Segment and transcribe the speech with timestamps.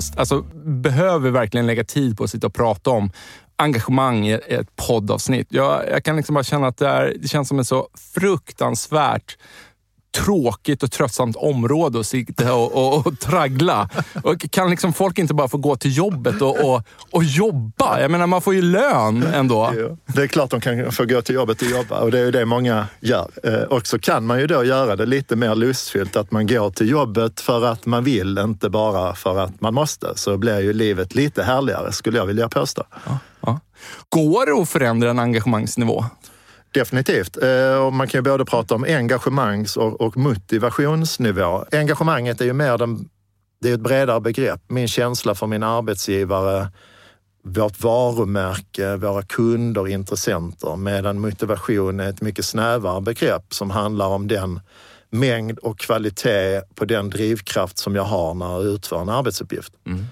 [0.00, 3.10] Seriöst, alltså, behöver vi verkligen lägga tid på att sitta och prata om
[3.56, 5.46] engagemang i ett poddavsnitt.
[5.50, 9.36] Jag, jag kan liksom bara känna att det, är, det känns som en så fruktansvärt
[10.16, 13.88] tråkigt och tröttsamt område att sitta och, och, och traggla.
[14.22, 18.00] Och kan liksom folk inte bara få gå till jobbet och, och, och jobba?
[18.00, 19.72] Jag menar, man får ju lön ändå.
[20.06, 22.30] Det är klart de kan få gå till jobbet och jobba och det är ju
[22.30, 23.30] det många gör.
[23.44, 26.70] Eh, och så kan man ju då göra det lite mer lustfyllt, att man går
[26.70, 30.12] till jobbet för att man vill, inte bara för att man måste.
[30.14, 32.82] Så blir ju livet lite härligare, skulle jag vilja påstå.
[33.06, 33.60] Ja, ja.
[34.08, 36.04] Går det att förändra en engagemangsnivå?
[36.72, 37.42] Definitivt.
[37.42, 41.64] Eh, och man kan ju både prata om engagemangs och, motivationsnivå.
[41.72, 43.08] Engagemanget är ju mer den,
[43.60, 44.60] det är ett bredare begrepp.
[44.68, 46.68] Min känsla för min arbetsgivare,
[47.44, 50.76] vårt varumärke, våra kunder, intressenter.
[50.76, 54.60] Medan motivation är ett mycket snävare begrepp som handlar om den
[55.10, 59.72] mängd och kvalitet på den drivkraft som jag har när jag utför en arbetsuppgift.
[59.86, 60.04] Mm.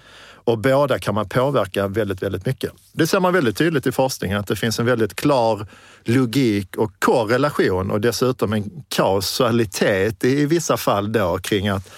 [0.47, 2.73] Och båda kan man påverka väldigt, väldigt mycket.
[2.93, 5.67] Det ser man väldigt tydligt i forskningen att det finns en väldigt klar
[6.05, 11.91] logik och korrelation och dessutom en kausalitet i vissa fall då kring att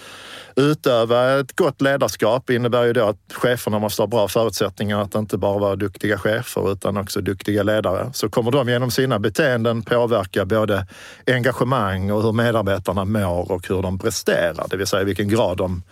[0.57, 5.39] utöva ett gott ledarskap innebär ju då att cheferna måste ha bra förutsättningar att inte
[5.39, 8.11] bara vara duktiga chefer utan också duktiga ledare.
[8.13, 10.87] Så kommer de genom sina beteenden påverka både
[11.27, 15.57] engagemang och hur medarbetarna mår och hur de presterar, det vill säga i vilken grad
[15.57, 15.83] de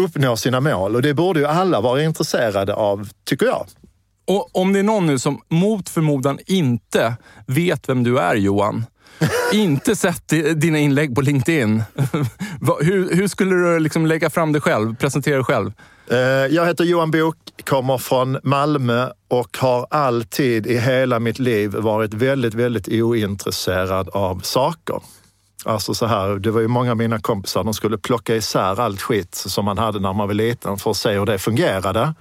[0.00, 0.96] uppnå sina mål.
[0.96, 3.66] Och det borde ju alla vara intresserade av, tycker jag.
[4.26, 7.16] Och om det är någon nu som mot förmodan inte
[7.46, 8.86] vet vem du är, Johan,
[9.52, 11.82] inte sett dina inlägg på LinkedIn.
[12.80, 15.72] hur, hur, skulle du liksom lägga fram dig själv, presentera dig själv?
[16.10, 21.70] Eh, jag heter Johan Bok, kommer från Malmö och har alltid i hela mitt liv
[21.70, 25.00] varit väldigt, väldigt ointresserad av saker.
[25.64, 29.02] Alltså så här, det var ju många av mina kompisar, de skulle plocka isär allt
[29.02, 32.14] skit som man hade när man var liten för att se hur det fungerade.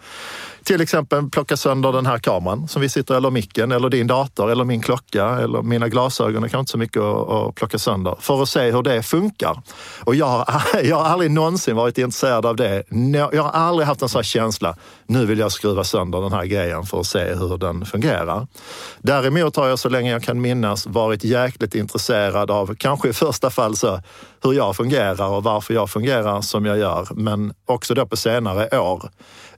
[0.64, 4.52] Till exempel plocka sönder den här kameran som vi sitter eller micken eller din dator
[4.52, 6.42] eller min klocka eller mina glasögon.
[6.42, 9.62] Det kan inte så mycket att, plocka sönder för att se hur det funkar.
[10.04, 10.46] Och jag har,
[10.84, 12.84] jag har aldrig någonsin varit intresserad av det.
[13.34, 14.76] Jag har aldrig haft en sån här känsla.
[15.08, 18.48] Nu vill jag skruva sönder den här grejen för att se hur den fungerar.
[19.02, 23.50] Däremot har jag så länge jag kan minnas varit jäkligt intresserad av, kanske för första
[23.50, 24.02] fall så,
[24.44, 27.08] hur jag fungerar och varför jag fungerar som jag gör.
[27.12, 29.10] Men också då på senare år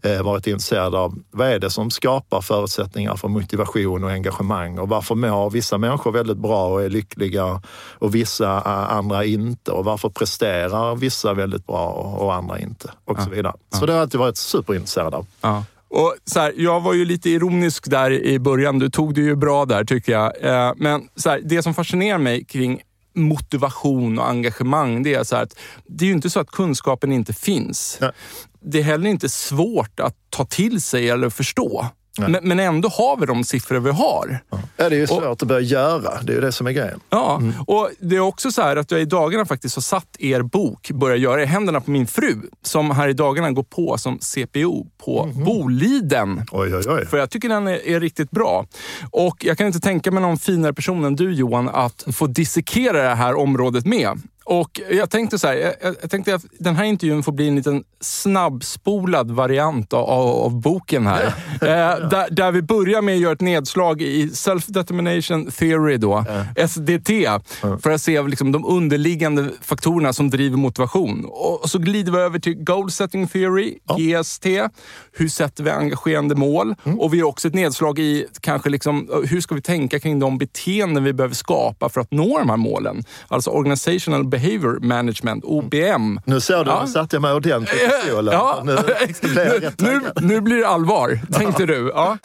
[0.01, 4.89] eh, varit intresserad av vad är det som skapar förutsättningar för motivation och engagemang och
[4.89, 7.61] varför mår vissa människor väldigt bra och är lyckliga
[7.99, 11.87] och vissa eh, andra inte och varför presterar vissa väldigt bra
[12.19, 13.23] och andra inte och ja.
[13.23, 13.53] så vidare.
[13.69, 13.85] Så ja.
[13.85, 15.25] det har jag alltid varit superintresserad av.
[15.41, 15.63] Ja.
[15.89, 18.79] Och så här, jag var ju lite ironisk där i början.
[18.79, 20.43] Du tog det ju bra där tycker jag.
[20.43, 22.81] Eh, men så här, det som fascinerar mig kring
[23.13, 27.33] motivation och engagemang, det är så att det är ju inte så att kunskapen inte
[27.33, 27.97] finns.
[28.01, 28.11] Nej.
[28.59, 31.85] Det är heller inte svårt att ta till sig eller förstå.
[32.17, 34.39] Men, men, ändå har vi de siffror vi har.
[34.49, 36.21] Ja, det är ju svårt och, att börja göra.
[36.21, 36.99] Det är ju det som är grejen.
[37.09, 37.53] Ja, mm.
[37.67, 40.91] och det är också så här att jag i dagarna faktiskt har satt er bok,
[40.91, 44.87] Börja göra, i händerna på min fru, som här i dagarna går på som CPO
[45.05, 45.43] på mm.
[45.43, 46.45] Boliden.
[46.51, 47.05] Oj, oj, oj.
[47.05, 48.65] För jag tycker den är, är, riktigt bra.
[49.11, 53.09] Och jag kan inte tänka mig någon finare person än du Johan att få dissekera
[53.09, 54.21] det här området med.
[54.45, 57.55] Och jag tänkte så här, jag, jag, tänkte att den här intervjun får bli en
[57.55, 61.25] liten snabbspolad variant av, av boken här.
[61.61, 66.25] eh, där, där, vi börjar med att göra ett nedslag i Self-Determination Theory, då,
[66.67, 67.09] SDT,
[67.81, 71.25] för att se liksom, de underliggande faktorerna som driver motivation.
[71.25, 74.45] Och, och så glider vi över till Goal Setting Theory, GST.
[75.11, 76.75] Hur sätter vi engagerande mål?
[76.83, 76.99] Mm.
[76.99, 80.37] Och vi har också ett nedslag i kanske liksom, hur ska vi tänka kring de
[80.37, 83.03] beteenden vi behöver skapa för att nå de här målen?
[83.27, 86.19] Alltså Organizational Behavior Management, OBM.
[86.25, 86.81] Nu ser du, ja.
[86.85, 88.33] nu satte jag mig ordentligt i stolen.
[88.33, 88.61] Ja.
[88.65, 88.75] Nu,
[89.21, 91.91] nu, nu, nu, blir det allvar, tänkte du.
[91.95, 92.17] Ja.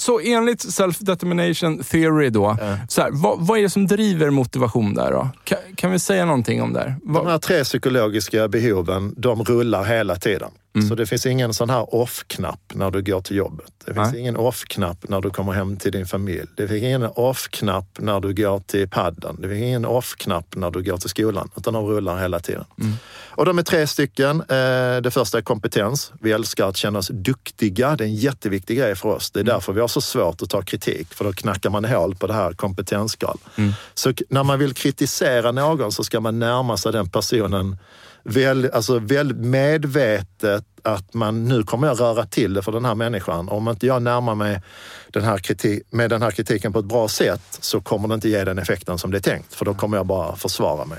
[0.00, 2.76] Så enligt self-determination theory då, ja.
[2.88, 5.28] så här, vad, vad, är det som driver motivation där då?
[5.44, 6.94] Kan, kan vi säga någonting om det?
[7.02, 10.50] De här tre psykologiska behoven, de rullar hela tiden.
[10.74, 10.88] Mm.
[10.88, 13.72] Så det finns ingen sån här off-knapp när du går till jobbet.
[13.84, 14.20] Det finns Nej.
[14.20, 16.46] ingen off-knapp när du kommer hem till din familj.
[16.56, 19.36] Det finns ingen off-knapp när du går till padden.
[19.40, 22.64] Det finns ingen off-knapp när du går till skolan, utan de rullar hela tiden.
[22.80, 22.92] Mm.
[23.30, 24.40] Och de är tre stycken.
[24.40, 26.12] Eh, det första är kompetens.
[26.20, 27.96] Vi älskar att känna oss duktiga.
[27.96, 29.30] Det är en jätteviktig grej för oss.
[29.30, 29.54] Det är mm.
[29.54, 32.34] därför vi har så svårt att ta kritik, för då knackar man hål på det
[32.34, 33.38] här kompetensskal.
[33.56, 33.72] Mm.
[33.94, 37.76] Så när man vill kritisera någon så ska man närma sig den personen
[38.22, 42.94] väl, alltså väldigt medvetet att man nu kommer jag röra till det för den här
[42.94, 43.48] människan.
[43.48, 44.62] Om inte jag närmar mig
[45.10, 48.28] den här kritik, med den här kritiken på ett bra sätt så kommer det inte
[48.28, 50.98] ge den effekten som det är tänkt, för då kommer jag bara försvara mig.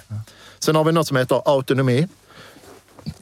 [0.59, 2.07] Sen har vi något som heter autonomi.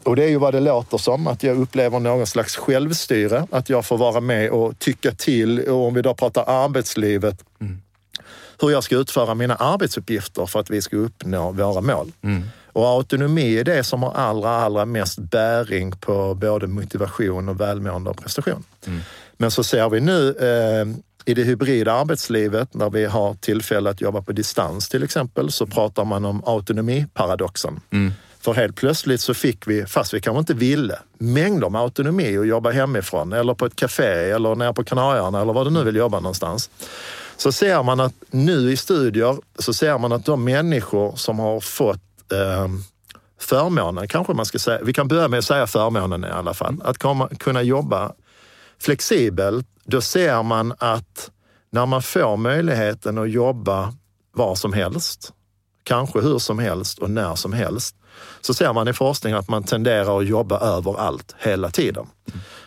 [0.04, 3.69] Och det är ju vad det låter som, att jag upplever någon slags självstyre, att
[3.69, 5.60] jag får vara med och tycka till.
[5.60, 7.81] Och om vi då pratar arbetslivet, mm.
[8.62, 12.12] hur jag ska utföra mina arbetsuppgifter för att vi ska uppnå våra mål.
[12.22, 12.44] Mm.
[12.74, 18.10] Och autonomi är det som har allra, allra mest bäring på både motivation och välmående
[18.10, 18.63] och prestation.
[18.88, 19.00] Mm.
[19.38, 20.86] Men så ser vi nu eh,
[21.25, 25.66] i det hybrida arbetslivet, när vi har tillfälle att jobba på distans till exempel, så
[25.66, 27.80] pratar man om autonomiparadoxen.
[27.92, 28.12] Mm.
[28.42, 32.48] För helt plötsligt så fick vi, fast vi kanske inte ville, mängder med autonomi att
[32.48, 35.95] jobba hemifrån eller på ett café eller nere på Kanarieöarna eller var du nu vill
[35.95, 36.69] jobba någonstans.
[37.38, 41.60] Så ser man att nu i studier så ser man att de människor som har
[41.60, 42.01] fått
[42.31, 42.68] eh,
[43.40, 46.81] förmånen, kanske man ska säga, vi kan börja med att säga förmånen i alla fall,
[46.84, 48.12] att komma, kunna jobba
[48.80, 51.31] flexibelt, då ser man att
[51.72, 53.94] när man får möjligheten att jobba
[54.34, 55.34] var som helst,
[55.84, 57.96] kanske hur som helst och när som helst,
[58.42, 62.08] så ser man i forskning att man tenderar att jobba överallt hela tiden.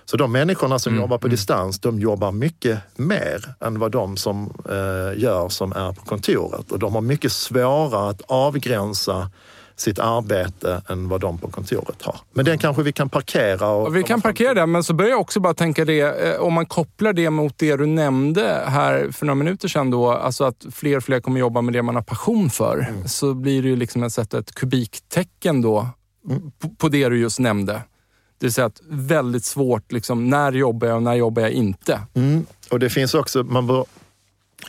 [0.05, 1.03] Så de människorna som mm.
[1.03, 1.31] jobbar på mm.
[1.31, 6.73] distans, de jobbar mycket mer än vad de som eh, gör som är på kontoret.
[6.73, 9.31] Och de har mycket svårare att avgränsa
[9.83, 12.17] sitt arbete än vad de på kontoret har.
[12.33, 13.69] Men den kanske vi kan parkera.
[13.69, 16.41] Och, och vi kan parkera den, men så börjar jag också bara tänka det, eh,
[16.41, 20.45] om man kopplar det mot det du nämnde här för några minuter sedan, då, alltså
[20.45, 23.09] att fler och fler kommer jobba med det man har passion för, mm.
[23.09, 25.89] så blir det ju liksom att sätta ett kubiktecken då
[26.29, 26.53] mm.
[26.59, 27.73] på, på det du just nämnde.
[27.73, 32.01] Det vill säga att väldigt svårt, liksom, när jobbar jag och när jobbar jag inte?
[32.15, 32.47] Mm.
[32.71, 33.85] Och det finns också, man bör,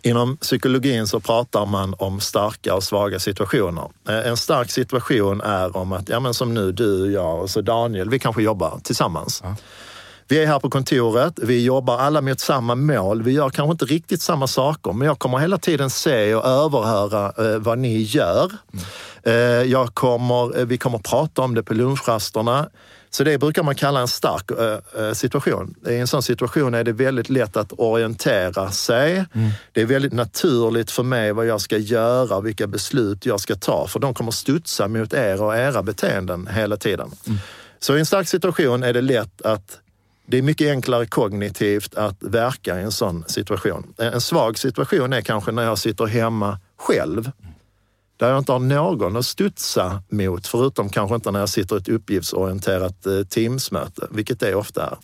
[0.02, 3.90] Inom psykologin så pratar man om starka och svaga situationer.
[4.10, 7.62] Eh, en stark situation är om att, ja men som nu du, jag och så
[7.62, 9.42] Daniel, vi kanske jobbar tillsammans.
[9.44, 9.56] Ja.
[10.28, 13.24] Vi är här på kontoret, vi jobbar alla mot samma mål.
[13.24, 17.34] Vi gör kanske inte riktigt samma saker, men jag kommer hela tiden se och överhöra
[17.38, 18.52] eh, vad ni gör.
[18.74, 18.86] Mm.
[19.24, 22.70] Eh, jag kommer, eh, vi kommer prata om det på lunchrasterna.
[23.16, 25.76] Så det brukar man kalla en stark äh, situation.
[25.88, 29.12] I en sån situation är det väldigt lätt att orientera sig.
[29.12, 29.50] Mm.
[29.72, 33.88] Det är väldigt naturligt för mig vad jag ska göra, vilka beslut jag ska ta,
[33.88, 37.12] för de kommer studsa mot er och era beteenden hela tiden.
[37.28, 37.40] Mm.
[37.80, 39.80] Så i en stark situation är det lätt att
[40.26, 43.94] det är mycket enklare kognitivt att verka i en sån situation.
[43.98, 47.32] En svag situation är kanske när jag sitter hemma själv
[48.18, 51.80] där jag inte har någon att studsa mot, förutom kanske inte när jag sitter i
[51.80, 54.98] ett uppgiftsorienterat eh, Teamsmöte, vilket det ofta är.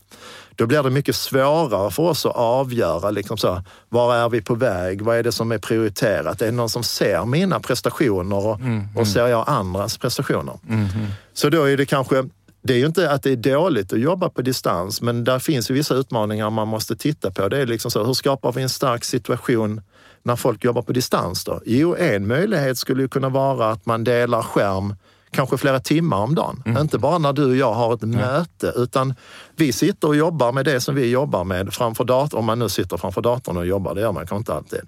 [0.56, 4.56] Då blir det mycket svårare för oss att avgöra, liksom så, var är vi på
[4.56, 5.01] väg?
[5.01, 6.42] Vad är det som är prioriterat?
[6.42, 10.60] Är det någon som ser mina prestationer och, mm, och ser jag andras prestationer?
[10.70, 10.88] Mm,
[11.34, 12.24] så då är det kanske
[12.62, 15.72] det är ju inte att det är dåligt att jobba på distans, men där finns
[15.72, 17.50] ju vissa utmaningar man måste titta på.
[17.50, 19.82] Det är liksom så, hur skapar vi en stark situation
[20.30, 21.44] när folk jobbar på distans?
[21.44, 21.62] Då?
[21.66, 24.96] Jo, en möjlighet skulle kunna vara att man delar skärm
[25.32, 26.64] kanske flera timmar om dagen.
[26.66, 26.82] Mm.
[26.82, 28.20] Inte bara när du och jag har ett mm.
[28.20, 29.14] möte, utan
[29.56, 32.40] vi sitter och jobbar med det som vi jobbar med framför datorn.
[32.40, 34.82] Om man nu sitter framför datorn och jobbar, det gör man kanske inte alltid.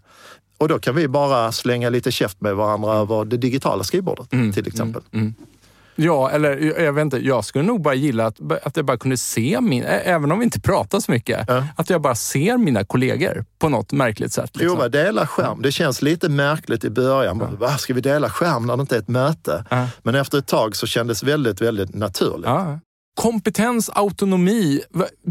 [0.58, 4.54] Och då kan vi bara slänga lite käft med varandra över det digitala skrivbordet mm.
[4.54, 5.02] till exempel.
[6.04, 7.18] Ja, eller jag vet inte.
[7.18, 10.44] Jag skulle nog bara gilla att, att jag bara kunde se min, även om vi
[10.46, 11.64] inte pratar så mycket, Ja.
[11.76, 14.50] att jag bara ser mina kollegor på något märkligt sätt.
[14.58, 14.76] Liksom.
[14.78, 15.62] Prova dela skärm.
[15.62, 17.38] Det känns lite märkligt i början.
[17.38, 19.66] Bara, Va, ska vi dela skärm när det inte är ett möte?
[19.70, 19.88] Ja.
[20.04, 22.46] Men efter ett tag så kändes det väldigt, väldigt naturligt.
[22.46, 22.80] Ja.
[23.16, 24.82] Kompetens, autonomi.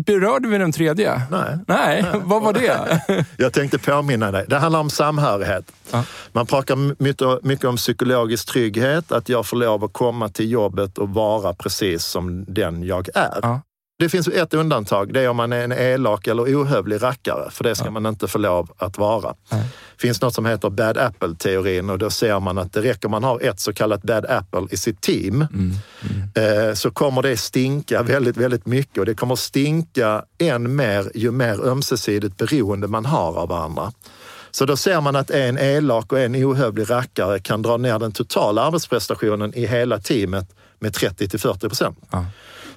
[0.06, 1.22] Berörde vi den tredje?
[1.30, 1.58] Nej.
[1.68, 3.00] Nej, vad var det?
[3.36, 4.44] Jag tänkte påminna dig.
[4.48, 5.72] Det handlar om samhörighet.
[5.90, 6.04] Ja.
[6.32, 10.98] Man pratar mycket, mycket om psykologisk trygghet, att jag får lov att komma till jobbet
[10.98, 13.38] och vara precis som den jag är.
[13.42, 13.60] Ja.
[14.00, 17.64] Det finns ett undantag, det är om man är en elak eller ohövlig rackare, för
[17.64, 19.34] det ska man inte få lov att vara.
[19.50, 23.10] Det finns något som heter bad apple-teorin och då ser man att det räcker om
[23.10, 26.68] man har ett så kallat bad apple i sitt team Mm.
[26.68, 31.30] eh, så kommer det stinka väldigt, väldigt mycket och det kommer stinka än mer ju
[31.30, 33.92] mer ömsesidigt beroende man har av varandra.
[34.50, 38.12] Så då ser man att en elak och en ohövlig rackare kan dra ner den
[38.12, 40.46] totala arbetsprestationen i hela teamet
[40.78, 41.98] med 30 till 40 procent.
[42.10, 42.24] Ja.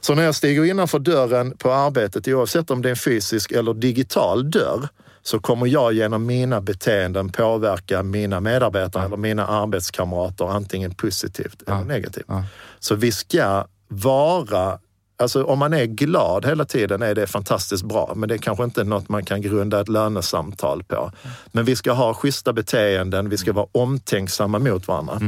[0.05, 3.73] Så när jag stiger innanför dörren på arbetet, oavsett om det är en fysisk eller
[3.73, 4.87] digital dörr,
[5.21, 11.83] så kommer jag genom mina beteenden påverka mina medarbetare eller mina arbetskamrater antingen positivt eller
[11.83, 12.25] negativt.
[12.27, 12.43] Ja.
[12.79, 14.79] Så vi ska vara
[15.17, 18.63] Alltså om man är glad hela tiden är det fantastiskt bra, men det är kanske
[18.63, 21.11] inte något man kan grunda ett lönesamtal på.
[21.51, 25.19] Men vi ska ha schyssta beteenden, vi ska vara omtänksamma mot varandra.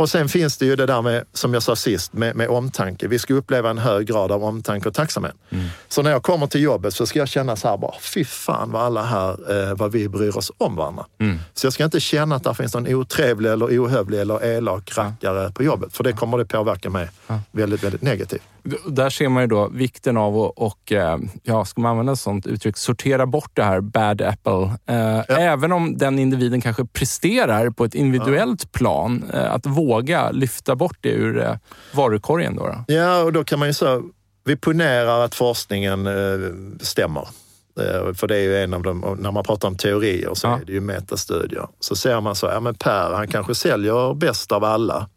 [0.00, 3.08] Och sen finns det ju det där med, som jag sa sist, med, med omtanke.
[3.08, 5.34] Vi ska uppleva en hög grad av omtanke och tacksamhet.
[5.88, 8.70] Så när jag kommer till jobbet så ska jag känna så här bara, fy fan
[8.70, 9.30] vad alla här,
[9.70, 11.06] eh, vad vi bryr oss om varandra.
[11.54, 15.52] Så jag ska inte känna att det finns någon otrevlig eller ohövlig eller elak rackare
[15.52, 17.10] på jobbet, för det kommer det påverka mig
[17.50, 18.42] väldigt, väldigt negativt.
[18.86, 22.18] Där ser man ju då vikten av att, och, eh, ja, ska man använda ett
[22.18, 24.62] sånt uttryck, sortera bort det här bad apple.
[24.86, 30.76] Eh, Även om den individen kanske presterar på ett individuellt plan, eh, att våga lyfta
[30.76, 31.58] bort det ur
[31.94, 32.56] varukorgen.
[32.56, 32.94] Då, då.
[32.94, 34.00] Ja, och då kan man ju säga,
[34.44, 36.08] vi ponerar att forskningen
[36.80, 37.28] stämmer.
[38.14, 40.58] För det är ju en av och när man pratar om teorier så Ja.
[40.60, 41.68] är det ju metastudier.
[41.80, 45.08] Så ser man så, ja men Per, han kanske säljer bäst av alla.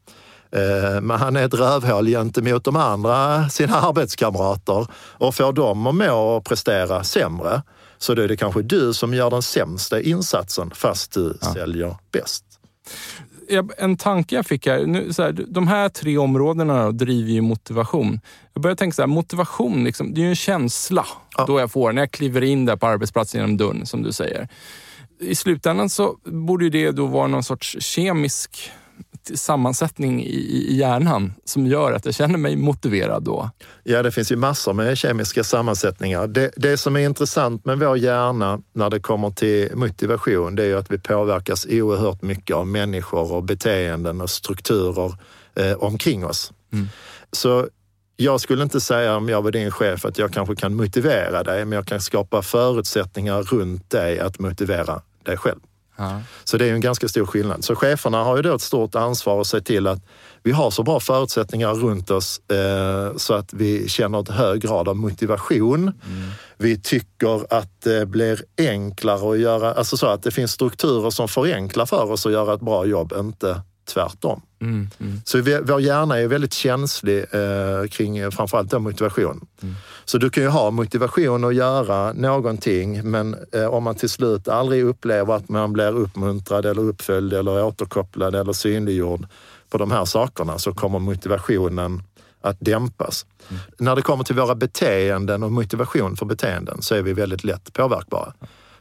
[0.56, 5.96] Eh, Men han är ett rövhål gentemot de andra, sina arbetskamrater och får dem att
[5.96, 7.62] må och prestera sämre.
[7.98, 12.46] Så då är det kanske du som gör den sämsta insatsen fast du säljer bäst.
[13.78, 18.20] En tanke jag fick här, nu, så här, de här tre områdena driver ju motivation.
[18.54, 21.06] Jag börjar tänka så här, motivation, liksom, det är ju en känsla
[21.38, 21.46] Ja.
[21.48, 24.48] då jag får när jag kliver in där på arbetsplatsen genom dörren, som du säger.
[25.20, 28.72] I slutändan så borde det då vara någon sorts kemisk
[29.36, 30.36] sammansättning i,
[30.70, 33.50] i hjärnan som gör att jag känner mig motiverad då.
[33.84, 36.28] Ja, det finns ju massor med kemiska sammansättningar.
[36.28, 40.68] Det, det som är intressant med vår hjärna när det kommer till motivation, det är
[40.68, 45.14] ju att vi påverkas oerhört mycket av människor och beteenden och strukturer
[45.56, 46.52] eh, omkring oss.
[47.32, 47.68] Så
[48.16, 51.66] jag skulle inte säga om jag var din chef att jag kanske kan motivera dig,
[51.66, 55.60] men jag kan skapa förutsättningar runt dig att motivera dig själv.
[56.44, 57.64] Så det är en ganska stor skillnad.
[57.64, 60.00] Så cheferna har ju då ett stort ansvar att se till att
[60.44, 64.88] vi har så bra förutsättningar runt oss eh, så att vi känner ett hög grad
[64.88, 65.92] av motivation.
[66.58, 71.28] Vi tycker att det blir enklare att göra, alltså så att det finns strukturer som
[71.28, 74.42] förenklar för oss att göra ett bra jobb, inte tvärtom.
[74.62, 75.22] Mm, mm.
[75.26, 79.48] Så vi, vår hjärna är väldigt känslig eh, kring eh, framförallt då motivation.
[80.06, 84.48] Så du kan ju ha motivation att göra någonting, men eh, om man till slut
[84.48, 89.26] aldrig upplever att man blir uppmuntrad eller uppföljd eller återkopplad eller synliggjord
[89.70, 92.04] på de här sakerna så kommer motivationen
[92.42, 93.26] att dämpas.
[93.78, 97.74] När det kommer till våra beteenden och motivation för beteenden så är vi väldigt lätt
[97.74, 98.34] påverkbara.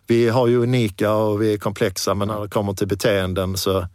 [0.06, 3.87] Vi har ju unika och vi är komplexa, men när det kommer till beteenden så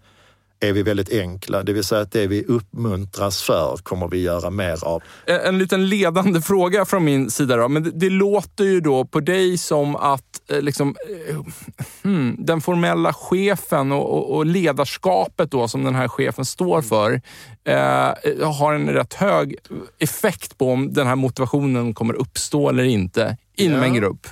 [0.60, 1.64] är vi väldigt enkla.
[1.64, 5.04] Det vill säga att det vi uppmuntras för kommer vi göra mer av.
[5.26, 7.56] En en liten ledande fråga från min sida.
[7.56, 7.68] Då.
[7.68, 10.96] Men det, det låter ju då på dig som att eh, liksom,
[11.30, 11.36] eh,
[12.04, 17.22] hmm, den formella chefen och, och, och ledarskapet då, som den här chefen står för
[17.64, 19.56] eh, har en rätt hög
[20.00, 23.86] effekt på om den här motivationen kommer uppstå eller inte inom Ja.
[23.86, 24.28] en grupp.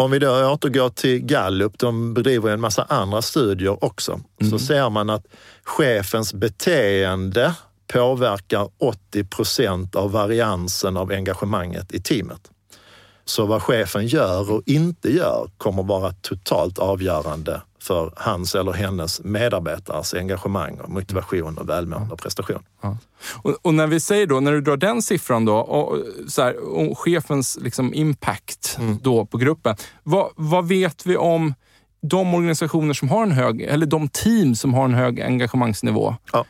[0.00, 4.90] Om vi då återgår till Gallup, de bedriver en massa andra studier också, så ser
[4.90, 5.26] man att
[5.64, 7.54] chefens beteende
[7.92, 12.50] påverkar 80 procent av variansen av engagemanget i teamet.
[13.24, 19.20] Så vad chefen gör och inte gör kommer vara totalt avgörande för hans eller hennes
[19.24, 22.62] medarbetares engagemang, och motivation och välmående och prestation.
[23.42, 26.78] Och, och när vi säger då, när du drar den siffran då, och, så här,
[26.78, 29.76] om chefens liksom impact då på gruppen.
[30.02, 31.54] Vad, vad vet vi om
[32.02, 36.14] de organisationer som har en hög, eller de team som har en hög engagemangsnivå.
[36.32, 36.44] Ja.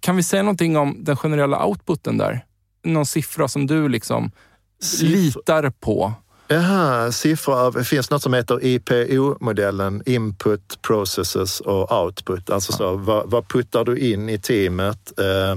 [0.00, 2.44] Kan vi säga någonting om den generella outputen där?
[2.84, 4.30] Någon siffra som du liksom
[4.82, 5.06] Siffror.
[5.06, 6.12] litar på?
[6.48, 12.50] Jaha, siffror av, det finns något som heter IPO-modellen, Input, Processes och Output.
[12.50, 15.18] Alltså så, vad, vad puttar du in i teamet?
[15.18, 15.56] Eh,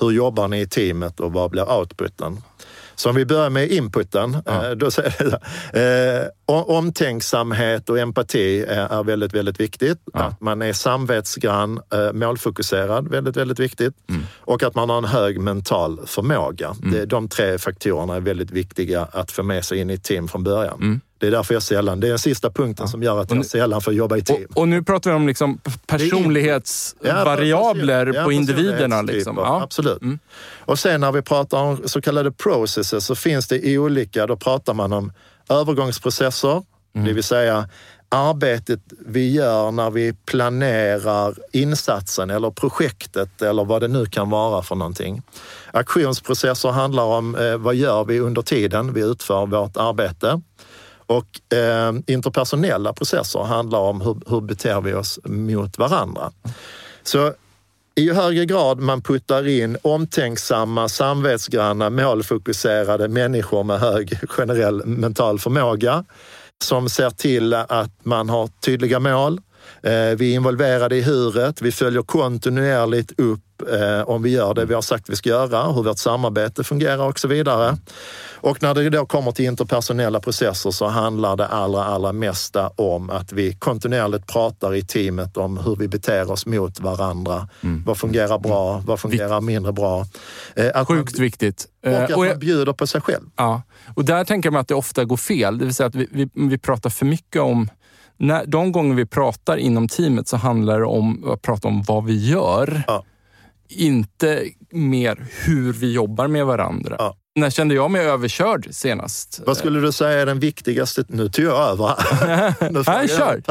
[0.00, 2.42] hur jobbar ni i teamet och vad blir outputen?
[2.98, 5.40] Så om vi börjar med inputen, eh, då säger jag
[5.72, 9.98] det eh, Omtänksamhet och empati är, är väldigt, väldigt viktigt.
[10.12, 10.20] Ja.
[10.20, 13.94] Att man är samvetsgrann, eh, målfokuserad, väldigt, väldigt viktigt.
[14.40, 16.74] Och att man har en hög mental förmåga.
[16.92, 20.28] Det, de tre faktorerna är väldigt viktiga att få med sig in i ett team
[20.28, 21.00] från början.
[21.18, 23.80] Det är därför jag sällan, det är den sista punkten som gör att jag sällan
[23.80, 24.46] får jobba i team.
[24.54, 29.02] Och, och nu pratar vi om liksom personlighetsvariabler Ja, på individerna.
[29.02, 29.36] Liksom.
[29.36, 29.62] Ja.
[29.62, 30.02] Absolut.
[30.58, 34.74] Och sen när vi pratar om så kallade processes så finns det olika, då pratar
[34.74, 35.12] man om
[35.48, 37.68] övergångsprocesser, det vill säga
[38.08, 44.62] arbetet vi gör när vi planerar insatsen eller projektet eller vad det nu kan vara
[44.62, 45.22] för någonting.
[45.72, 50.40] Aktionsprocesser handlar om eh, vad gör vi under tiden vi utför vårt arbete.
[51.08, 56.32] Och eh, interpersonella processer handlar om hur, hur beter vi oss mot varandra.
[57.02, 57.32] Så
[57.98, 65.38] i ju högre grad man puttar in omtänksamma, samvetsgranna, målfokuserade människor med hög generell mental
[65.38, 66.04] förmåga
[66.64, 69.40] som ser till att man har tydliga mål.
[69.82, 74.64] Eh, vi är involverade i huret, vi följer kontinuerligt upp eh, om vi gör det
[74.64, 77.76] vi har sagt vi ska göra, hur vårt samarbete fungerar och så vidare.
[78.40, 83.10] Och när det då kommer till interpersonella processer så handlar det allra, allra mesta om
[83.10, 87.48] att vi kontinuerligt pratar i teamet om hur vi beter oss mot varandra.
[87.86, 88.82] Vad fungerar bra?
[88.86, 90.06] Vad fungerar mindre bra?
[90.56, 91.66] Eh, Att man, Sjukt viktigt.
[91.84, 93.24] och Eh, att och jag- man bjuder på sig själv.
[93.36, 93.62] Ja,
[93.94, 95.58] och där tänker man att det ofta går fel.
[95.58, 97.68] Det vill säga att vi, vi, vi pratar för mycket om...
[98.20, 102.04] När, de gånger vi pratar inom teamet så handlar det om att prata om vad
[102.04, 102.82] vi gör.
[102.86, 103.04] Ja.
[103.68, 106.96] Inte mer hur vi jobbar med varandra.
[106.98, 107.14] Ja.
[107.38, 109.40] När kände jag mig överkörd senast?
[109.46, 111.04] Vad skulle du säga är den viktigaste...
[111.08, 111.94] Nu tog jag över.
[112.72, 113.42] Nu jag kör.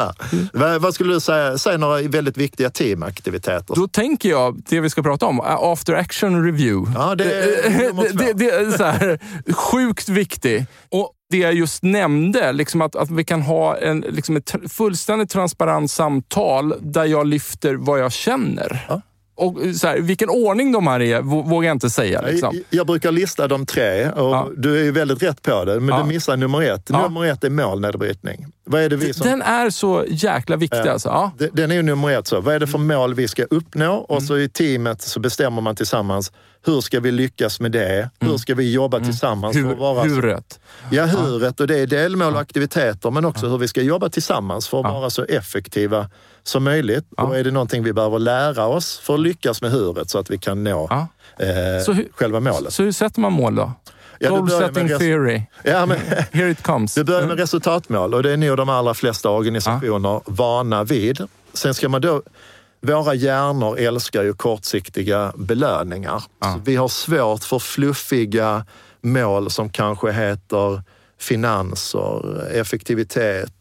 [0.53, 1.57] Vad, vad skulle du säga?
[1.57, 3.75] Säg några väldigt viktiga teamaktiviteter.
[3.75, 6.93] Då tänker jag, det vi ska prata om, after action review.
[6.95, 8.17] Ja, det är nummer det, två.
[8.17, 9.19] det, det är så här,
[9.53, 10.65] sjukt viktig.
[10.89, 15.29] Och det jag just nämnde, liksom att, att vi kan ha en, liksom ett fullständigt
[15.29, 18.85] transparent samtal där jag lyfter vad jag känner.
[18.89, 19.01] Ja.
[19.37, 22.21] Och så här, vilken ordning de här är vå- vågar jag inte säga.
[22.21, 22.61] Liksom.
[22.69, 24.49] Jag, brukar lista de tre och Ja.
[24.57, 26.01] du är ju väldigt rätt på det, men Ja.
[26.03, 26.89] du missar nummer ett.
[26.89, 27.01] Ja.
[27.01, 28.45] Nummer ett är målnedbrytning.
[28.65, 29.27] Vad är det vi som...
[29.27, 30.77] Den är så jäkla viktig.
[30.85, 30.91] Ja.
[30.91, 31.31] Alltså.
[31.53, 32.27] Den är ju nummer ett.
[32.27, 32.41] Så.
[32.41, 33.93] Vad är det för mål vi ska uppnå?
[33.95, 36.31] Och så i teamet så bestämmer man tillsammans
[36.65, 38.09] hur ska vi lyckas med det?
[38.19, 39.57] Hur ska vi jobba tillsammans?
[39.57, 40.59] för att vara Hur, så- huret.
[40.91, 44.67] Ja, huret och det är delmål och aktiviteter men också hur vi ska jobba tillsammans
[44.67, 46.09] för att vara så effektiva
[46.47, 47.05] som möjligt.
[47.17, 47.23] Ja.
[47.23, 50.29] Och är det någonting vi behöver lära oss för att lyckas med huret så att
[50.31, 51.07] vi kan nå Ja.
[51.45, 51.47] eh,
[51.95, 52.73] hur- själva målet?
[52.73, 53.71] Så hur sätter man mål då?
[54.19, 55.41] Ja, Goal setting theory.
[55.63, 55.97] Ja, men,
[56.31, 56.93] Here it comes.
[56.93, 61.21] du börjar med resultatmål och det är nog de allra flesta organisationer vana vid.
[61.53, 62.21] Sen ska man då
[62.81, 66.23] våra hjärnor älskar ju kortsiktiga belöningar.
[66.39, 66.59] Ja.
[66.65, 68.65] Vi har svårt för fluffiga
[69.01, 70.81] mål som kanske heter
[71.19, 73.51] finanser, effektivitet,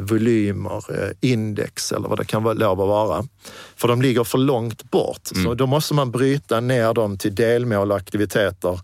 [0.00, 3.24] volymer, eh, index eller vad det kan lov att vara.
[3.76, 5.30] För de ligger för långt bort.
[5.44, 8.80] Så då måste man bryta ner dem till delmål och aktiviteter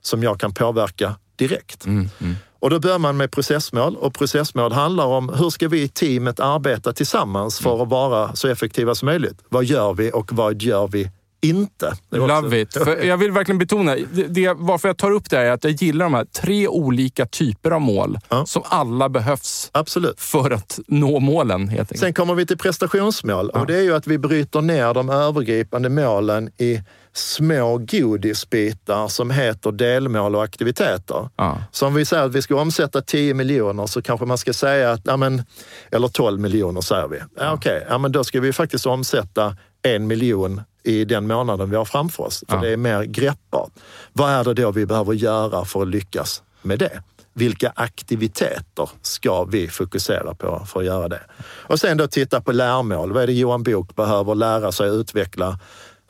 [0.00, 1.86] som jag kan påverka direkt.
[1.86, 2.34] Mm, mm.
[2.58, 6.40] Och då börjar man med processmål och processmål handlar om hur ska vi i teamet
[6.40, 9.38] arbeta tillsammans för att vara så effektiva som möjligt?
[9.48, 11.10] Vad gör vi och vad gör vi
[11.42, 11.94] inte?
[12.10, 12.72] Love it.
[12.72, 15.64] För jag vill verkligen betona, det, det, varför jag tar upp det här är att
[15.64, 18.46] jag gillar de här tre olika typer av mål Ja.
[18.46, 20.20] som alla behövs Absolut.
[20.20, 21.68] för att nå målen.
[21.68, 22.00] Helt enkelt.
[22.00, 25.88] Sen kommer vi till prestationsmål och det är ju att vi bryter ner de övergripande
[25.88, 26.82] målen i
[27.14, 31.28] små godisbitar som heter delmål och aktiviteter.
[31.36, 31.58] Ja.
[31.70, 34.90] Så om vi säger att vi ska omsätta 10 miljoner så kanske man ska säga
[34.90, 35.42] att, ja, men,
[35.90, 37.18] eller 12 miljoner säger vi.
[37.36, 41.76] Ja, Okej, ja, men då ska vi faktiskt omsätta en miljon i den månaden vi
[41.76, 42.44] har framför oss.
[42.48, 42.62] För Ja.
[42.62, 43.70] det är mer greppbart.
[44.12, 47.02] Vad är det då vi behöver göra för att lyckas med det?
[47.34, 51.20] Vilka aktiviteter ska vi fokusera på för att göra det?
[51.44, 53.12] Och sen då titta på lärmål.
[53.12, 55.58] Vad är det Johan Bok behöver lära sig utveckla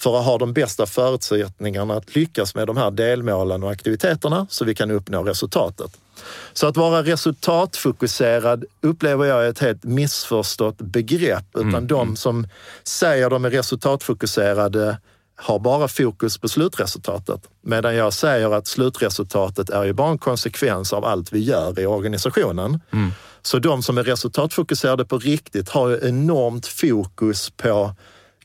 [0.01, 4.65] för att ha de bästa förutsättningarna att lyckas med de här delmålen och aktiviteterna så
[4.65, 5.91] vi kan uppnå resultatet.
[6.53, 11.45] Så att vara resultatfokuserad upplever jag är ett helt missförstått begrepp.
[11.55, 12.47] Utan de som
[12.85, 14.99] säger de är resultatfokuserade
[15.37, 17.41] har bara fokus på slutresultatet.
[17.61, 21.87] Medan jag säger att slutresultatet är ju bara en konsekvens av allt vi gör i
[21.87, 22.81] organisationen.
[22.93, 23.11] Mm.
[23.43, 27.95] Så de som är resultatfokuserade på riktigt har ju enormt fokus på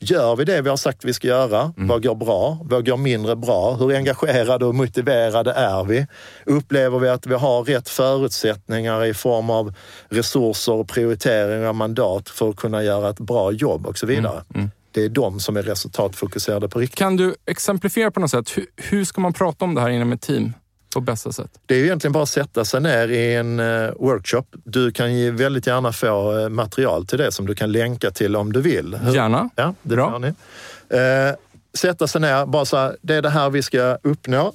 [0.00, 1.72] Gör vi det vi har sagt vi ska göra?
[1.76, 1.88] Mm.
[1.88, 2.58] Vad går bra?
[2.62, 3.74] Vad går mindre bra?
[3.74, 6.06] Hur engagerade och motiverade är vi?
[6.44, 9.74] Upplever vi att vi har rätt förutsättningar i form av
[10.08, 14.32] resurser och prioriteringar och mandat för att kunna göra ett bra jobb och så vidare?
[14.32, 14.44] Mm.
[14.54, 14.70] Mm.
[14.92, 16.98] Det är de som är resultatfokuserade på riktigt.
[16.98, 18.56] Kan du exemplifiera på något sätt?
[18.56, 20.52] Hur, hur ska man prata om det här inom ett team?
[20.94, 21.50] På bästa sätt?
[21.66, 24.44] Det är egentligen bara att sätta sig ner i en uh, workshop.
[24.64, 28.36] Du kan ju väldigt gärna få uh, material till det som du kan länka till
[28.36, 28.98] om du vill.
[29.14, 29.50] Gärna.
[29.56, 30.18] Ja, det Bra.
[30.18, 30.28] ni.
[30.28, 31.34] Uh,
[31.74, 34.52] sätta sig ner, bara så här, det är det här vi ska uppnå.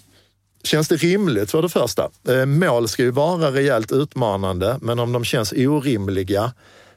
[0.63, 2.10] Känns det rimligt för det första?
[2.46, 6.54] Mål ska ju vara rejält utmanande, men om de känns orimliga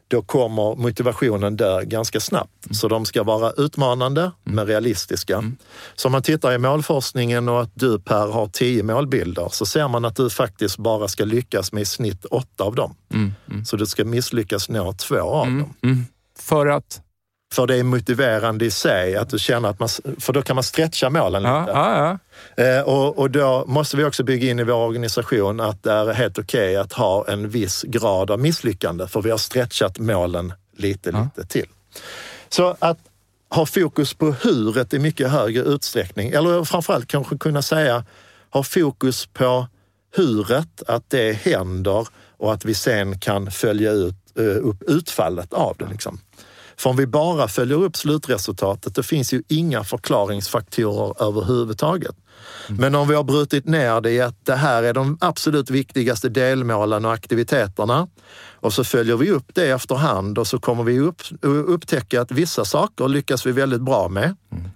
[0.08, 2.66] då kommer motivationen dö ganska snabbt.
[2.66, 2.74] Mm.
[2.74, 4.32] Så de ska vara utmanande mm.
[4.42, 5.36] men realistiska.
[5.36, 5.56] Mm.
[5.94, 9.88] Så om man tittar i målforskningen och att du Per har tio målbilder så ser
[9.88, 12.94] man att du faktiskt bara ska lyckas med i snitt åtta av dem.
[13.14, 13.34] Mm.
[13.50, 13.64] mm.
[13.64, 15.58] Så du ska misslyckas nå två av mm.
[15.80, 16.04] dem.
[16.38, 17.00] För att?
[17.56, 19.88] För det är motiverande i sig, att du känner att man,
[20.20, 21.72] för då kan man stretcha målen ja, lite.
[21.72, 22.18] Ja,
[22.56, 22.64] ja.
[22.64, 26.12] Eh, och, och då måste vi också bygga in i vår organisation att det är
[26.12, 30.52] helt okej okay att ha en viss grad av misslyckande, för vi har stretchat målen
[30.76, 31.66] lite, lite till.
[32.48, 32.98] Så att
[33.50, 38.04] ha fokus på huret i mycket högre utsträckning, eller framförallt kanske kunna säga
[38.50, 39.66] ha fokus på
[40.16, 45.76] huret, att det händer och att vi sen kan följa ut, eh, upp utfallet av
[45.78, 45.86] det.
[45.90, 46.20] Liksom.
[46.78, 52.16] För om vi bara följer upp slutresultatet, det finns ju inga förklaringsfaktorer överhuvudtaget.
[52.68, 52.80] Mm.
[52.80, 56.28] Men om vi har brutit ner det i att det här är de absolut viktigaste
[56.28, 58.08] delmålen och aktiviteterna
[58.60, 62.64] och så följer vi upp det efterhand och så kommer vi upp, upptäcka att vissa
[62.64, 64.36] saker lyckas vi väldigt bra med.
[64.52, 64.70] Mm.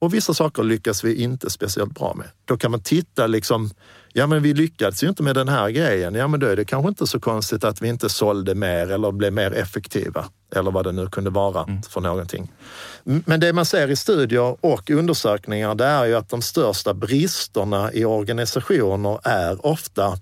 [0.00, 2.26] Och vissa saker lyckas vi inte speciellt bra med.
[2.44, 3.70] Då kan man titta liksom,
[4.12, 6.14] ja men vi lyckades ju inte med den här grejen.
[6.14, 9.12] Ja men då är det kanske inte så konstigt att vi inte sålde mer eller
[9.12, 10.24] blev mer effektiva.
[10.56, 11.82] Eller vad det nu kunde vara mm.
[11.82, 12.52] för någonting.
[13.04, 17.92] Men det man ser i studier och undersökningar det är ju att de största bristerna
[17.92, 20.18] i organisationer är ofta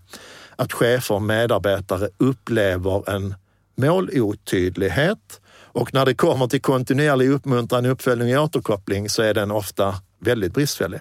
[0.57, 3.35] att chefer och medarbetare upplever en
[3.77, 5.41] målotydlighet
[5.77, 10.55] och när det kommer till kontinuerlig uppmuntran, uppföljning och återkoppling så är den ofta väldigt
[10.55, 11.01] bristfällig.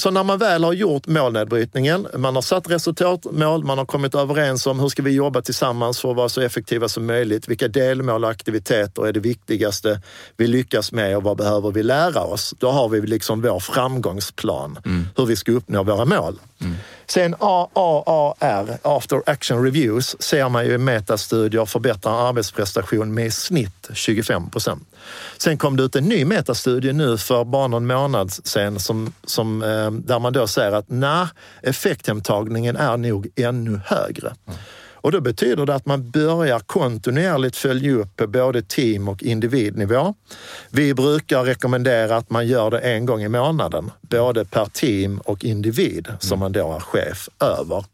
[0.00, 4.66] Så när man väl har gjort målnedbrytningen, man har satt resultatmål, man har kommit överens
[4.66, 7.48] om hur ska vi jobba tillsammans för att vara så effektiva som möjligt.
[7.48, 10.00] Vilka delmål och aktiviteter är det viktigaste
[10.36, 12.54] vi lyckas med och vad behöver vi lära oss?
[12.58, 15.06] Då har vi liksom vår framgångsplan, mm.
[15.16, 16.38] hur vi ska uppnå våra mål.
[16.60, 16.74] Mm.
[17.08, 23.90] Sen AAAR, After Action Reviews, ser man ju i metastudier förbättrar arbetsprestation med i snitt
[23.92, 24.88] 25 procent.
[25.38, 29.62] Sen kom det ut en ny metastudie nu för bara någon månad sen som, som,
[29.62, 31.26] eh, där man då säger att nej,
[31.62, 34.34] effekthemtagningen är nog ännu högre.
[34.46, 34.58] Mm.
[35.06, 40.14] Och då betyder det att man börjar kontinuerligt följa upp på både team och individnivå.
[40.70, 45.44] Vi brukar rekommendera att man gör det en gång i månaden, både per team och
[45.44, 46.40] individ som mm.
[46.40, 47.84] man då är chef över.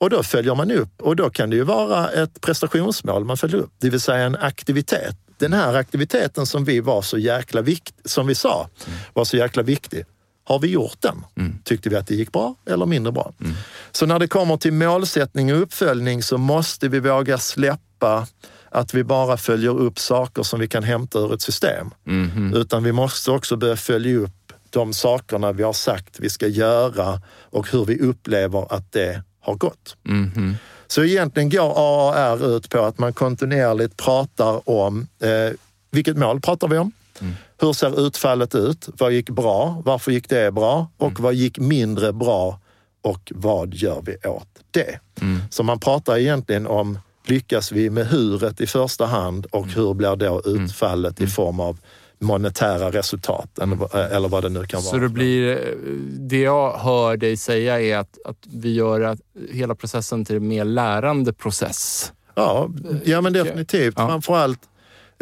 [0.00, 3.56] Och då följer man upp och då kan det ju vara ett prestationsmål man följer
[3.56, 5.16] upp, det vill säga en aktivitet.
[5.38, 8.98] Den här aktiviteten som vi var så jäkla viktig, som vi sa, mm.
[9.12, 10.04] var så jäkla viktig.
[10.44, 11.24] Har vi gjort den?
[11.36, 11.58] Mm.
[11.64, 13.32] Tyckte vi att det gick bra eller mindre bra?
[13.40, 13.52] Mm.
[13.92, 18.26] Så när det kommer till målsättning och uppföljning så måste vi våga släppa
[18.70, 21.90] att vi bara följer upp saker som vi kan hämta ur ett system.
[22.06, 22.54] Mm.
[22.54, 27.20] Utan vi måste också börja följa upp de sakerna vi har sagt vi ska göra
[27.50, 29.96] och hur vi upplever att det har gått.
[30.08, 30.56] Mm.
[30.86, 35.56] Så egentligen går AAR ut på att man kontinuerligt pratar om eh,
[35.90, 36.92] vilket mål pratar vi om?
[37.20, 37.34] Mm.
[37.62, 38.88] Hur ser utfallet ut?
[38.98, 39.82] Vad gick bra?
[39.84, 40.86] Varför gick det bra?
[40.96, 41.22] Och mm.
[41.22, 42.60] vad gick mindre bra?
[43.02, 44.98] Och vad gör vi åt det?
[45.20, 45.38] Mm.
[45.50, 49.74] Så man pratar egentligen om lyckas vi med huret i första hand och mm.
[49.74, 50.64] hur blir då mm.
[50.64, 51.30] utfallet i mm.
[51.30, 51.78] form av
[52.18, 54.90] monetära resultat eller, eller vad det nu kan vara.
[54.90, 55.74] Så det blir,
[56.18, 59.16] det jag hör dig säga är att, att vi gör
[59.50, 62.12] hela processen till en mer lärande process?
[62.34, 62.68] Ja,
[63.04, 63.94] ja men definitivt.
[63.96, 64.08] Ja.
[64.08, 64.71] Framförallt Eh,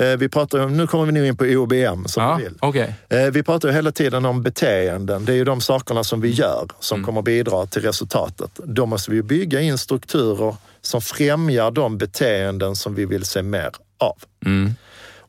[0.04, 2.54] vi pratar nu kommer vi nu in på OBM som ja, vi vill.
[2.60, 2.88] Okay.
[3.08, 5.24] Eh, vi pratar hela tiden om beteenden.
[5.24, 7.06] Det är ju de sakerna som vi gör som mm.
[7.06, 8.50] kommer bidra till resultatet.
[8.64, 13.70] Då måste vi bygga in strukturer som främjar de beteenden som vi vill se mer
[13.98, 14.16] av.
[14.46, 14.74] Mm.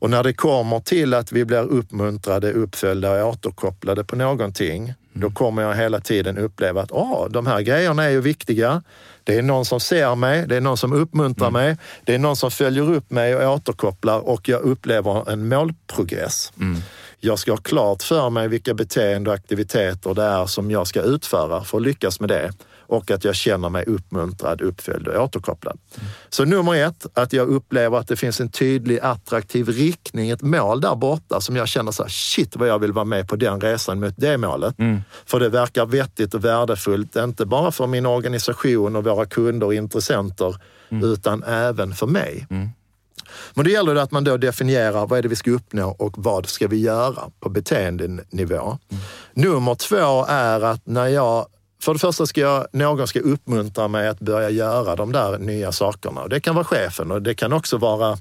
[0.02, 4.94] Och när det kommer till att vi blir uppmuntrade, uppföljda och återkopplade på någonting, mm.
[5.12, 8.82] då kommer jag hela tiden uppleva att oh, de här grejerna är ju viktiga.
[9.24, 11.62] Det är någon som ser mig, det är någon som uppmuntrar mm.
[11.62, 16.52] mig, det är någon som följer upp mig och återkopplar och jag upplever en målprogress.
[16.60, 16.82] Mm.
[17.20, 21.02] Jag ska ha klart för mig vilka beteende och aktiviteter det är som jag ska
[21.02, 22.52] utföra för att lyckas med det
[22.92, 25.78] och att jag känner mig uppmuntrad, uppföljd och återkopplad.
[25.94, 26.08] Mm.
[26.28, 30.80] Så nummer ett, att jag upplever att det finns en tydlig attraktiv riktning, ett mål
[30.80, 33.60] där borta som jag känner så här, shit vad jag vill vara med på den
[33.60, 34.78] resan mot det målet.
[34.78, 35.00] Mm.
[35.26, 39.74] För det verkar vettigt och värdefullt, inte bara för min organisation och våra kunder och
[39.74, 40.56] intressenter,
[40.90, 41.12] mm.
[41.12, 42.46] utan även för mig.
[42.50, 42.68] Mm.
[43.54, 46.14] Men då gäller det att man då definierar vad är det vi ska uppnå och
[46.16, 48.78] vad ska vi göra på beteendenivå.
[48.90, 49.02] Mm.
[49.34, 51.46] Nummer två är att när jag
[51.82, 55.72] för det första ska jag, någon ska uppmuntra mig att börja göra de där nya
[55.72, 56.28] sakerna.
[56.28, 58.18] Det kan vara chefen och det kan också vara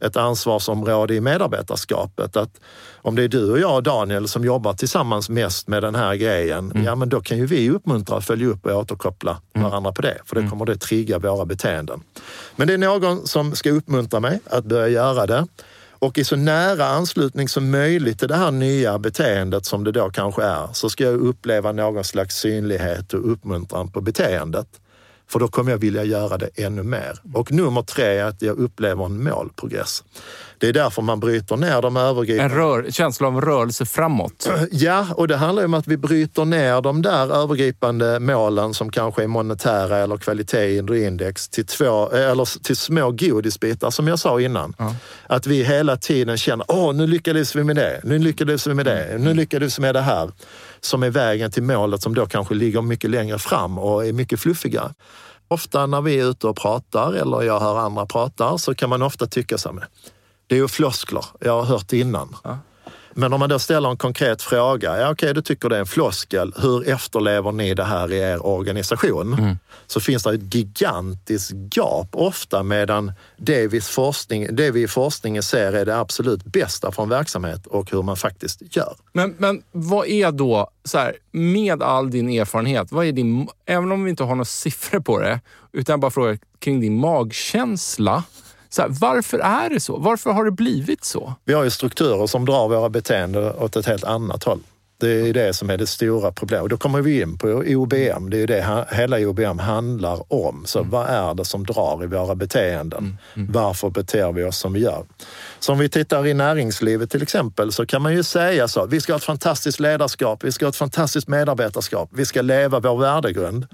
[0.00, 2.36] ett ansvarsområde i medarbetarskapet.
[2.36, 2.60] Att
[3.02, 6.70] om det är du och jag, Daniel, som jobbar tillsammans mest med den här grejen,
[6.70, 6.84] mm.
[6.84, 9.70] ja men då kan ju vi uppmuntra, följa upp och återkoppla mm.
[9.70, 10.18] varandra på det.
[10.24, 10.50] För det mm.
[10.50, 12.02] kommer det trigga våra beteenden.
[12.56, 15.46] Men det är någon som ska uppmuntra mig att börja göra det
[16.00, 20.10] och i så nära anslutning som möjligt till det här nya beteendet som det då
[20.10, 24.66] kanske är, så ska jag uppleva någon slags synlighet och uppmuntran på beteendet.
[25.30, 27.18] För då kommer jag vilja göra det ännu mer.
[27.34, 30.04] Och nummer tre är att jag upplever en målprogress.
[30.58, 32.54] Det är därför man bryter ner de övergripande...
[32.54, 34.48] En rör, känsla av rörelse framåt?
[34.70, 39.22] Ja, och det handlar om att vi bryter ner de där övergripande målen som kanske
[39.22, 44.40] är monetära eller kvalitet i index till, två, eller till små godisbitar som jag sa
[44.40, 44.74] innan.
[44.78, 44.94] Ja.
[45.26, 48.86] Att vi hela tiden känner, åh nu lyckades vi med det, nu lyckades vi med
[48.86, 50.30] det, nu lyckades vi med det här.
[50.80, 54.40] Som är vägen till målet som då kanske ligger mycket längre fram och är mycket
[54.40, 54.94] fluffigare.
[55.48, 59.02] Ofta när vi är ute och pratar eller jag hör andra prata så kan man
[59.02, 59.86] ofta tycka så här,
[60.46, 62.36] det är ju floskler, jag har hört det innan.
[62.44, 62.58] Ja.
[63.14, 65.80] Men om man då ställer en konkret fråga, ja okej okay, du tycker det är
[65.80, 69.34] en floskel, hur efterlever ni det här i er organisation?
[69.34, 69.58] Mm.
[69.86, 75.42] Så finns det ett gigantiskt gap ofta medan det vi, forskning, det vi i forskningen
[75.42, 78.96] ser är det absolut bästa från verksamhet och hur man faktiskt gör.
[79.12, 83.92] Men, men vad är då, så här, med all din erfarenhet, vad är din, även
[83.92, 85.40] om vi inte har några siffror på det,
[85.72, 88.24] utan bara frågar kring din magkänsla,
[88.70, 89.96] så här, varför är det så?
[89.96, 91.34] Varför har det blivit så?
[91.44, 94.60] Vi har ju strukturer som drar våra beteenden åt ett helt annat håll.
[95.00, 96.70] Det är det som är det stora problemet.
[96.70, 98.30] Då kommer vi in på OBM.
[98.30, 100.62] Det är det hela OBM handlar om.
[100.66, 100.90] Så mm.
[100.90, 102.98] vad är det som drar i våra beteenden?
[102.98, 103.16] Mm.
[103.34, 103.52] Mm.
[103.52, 105.04] Varför beter vi oss som vi gör?
[105.58, 108.86] Så om vi tittar i näringslivet till exempel så kan man ju säga så.
[108.86, 110.44] Vi ska ha ett fantastiskt ledarskap.
[110.44, 112.10] Vi ska ha ett fantastiskt medarbetarskap.
[112.12, 113.66] Vi ska leva vår värdegrund.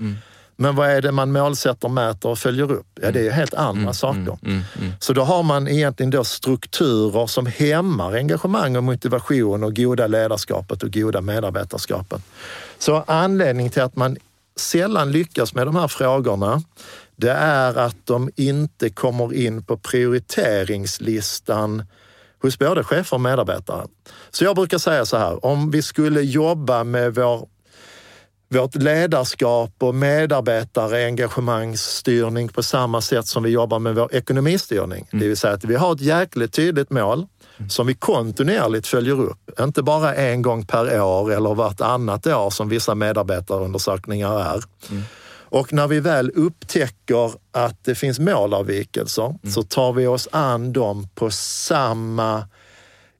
[0.59, 0.69] Mm.
[0.69, 2.87] Men vad är det man målsätter, mäter och följer upp?
[3.03, 4.19] Ja, det är helt andra mm, saker.
[4.19, 9.65] Mm, mm, mm, Så då har man egentligen då strukturer som hämmar engagemang och motivation
[9.65, 12.23] och goda ledarskapet och goda medarbetarskapet.
[12.79, 14.17] Så anledningen till att man
[14.57, 16.63] sällan lyckas med de här frågorna,
[17.17, 21.85] det är att de inte kommer in på prioriteringslistan
[22.43, 23.87] hos både chefer och medarbetare.
[24.31, 27.49] Så jag brukar säga så här, om vi skulle jobba med vår
[28.49, 35.09] vårt ledarskap och medarbetare engagemangsstyrning på samma sätt som vi jobbar med vår ekonomistyrning.
[35.11, 35.21] Mm.
[35.21, 37.27] Det vill säga att vi har ett jäkligt tydligt mål
[37.59, 37.71] mm.
[37.71, 39.61] som vi kontinuerligt följer upp.
[39.61, 44.63] Inte bara en gång per år eller vartannat år som vissa medarbetarundersökningar är.
[44.91, 45.03] Mm.
[45.49, 49.53] Och när vi väl upptäcker att det finns målavvikelser mm.
[49.53, 52.45] så tar vi oss an dem på samma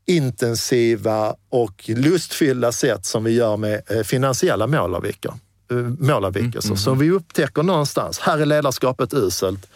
[0.07, 5.39] intensiva och lustfyllda sätt som vi gör med eh, finansiella målavvikelser.
[5.71, 6.69] Eh, målavvikelser.
[6.69, 9.67] Mm, mm, så vi upptäcker någonstans, här är ledarskapet uselt.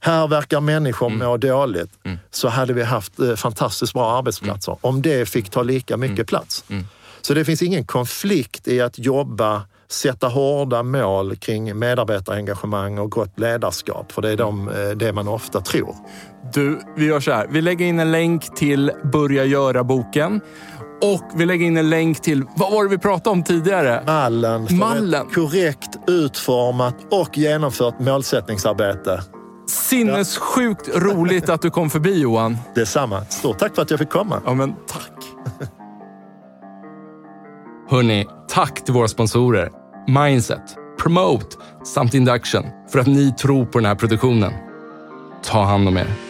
[0.00, 1.18] Här verkar människor mm.
[1.18, 1.90] må dåligt.
[2.04, 2.18] Mm.
[2.30, 4.72] Så hade vi haft eh, fantastiskt bra arbetsplatser.
[4.72, 4.78] Mm.
[4.80, 6.26] Om det fick ta lika mycket mm.
[6.26, 6.64] plats.
[7.22, 13.38] Så det finns ingen konflikt i att jobba sätta hårda mål kring medarbetarengagemang och gott
[13.38, 14.12] ledarskap.
[14.12, 15.96] För det är de, det man ofta tror.
[16.52, 17.46] Du, vi gör så här.
[17.50, 20.40] Vi lägger in en länk till Börja göra-boken.
[21.02, 24.02] Och vi lägger in en länk till, vad var det vi pratade om tidigare?
[24.06, 25.26] Mallen Mallen.
[25.34, 29.22] korrekt utformat och genomfört målsättningsarbete.
[29.68, 31.00] Sinnessjukt ja.
[31.00, 32.58] roligt att du kom förbi Johan.
[32.74, 33.24] Detsamma.
[33.24, 34.42] Stort tack för att jag fick komma.
[34.44, 35.12] Ja, men tack.
[37.90, 39.70] Hörni, tack till våra sponsorer
[40.08, 44.52] Mindset, Promote samt Induction för att ni tror på den här produktionen.
[45.42, 46.29] Ta hand om er.